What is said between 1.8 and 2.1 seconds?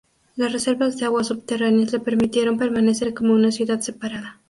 le